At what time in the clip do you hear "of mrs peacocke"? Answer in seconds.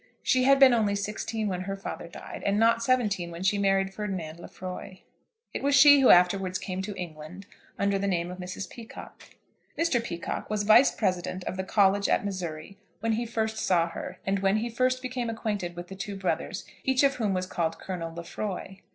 8.31-9.35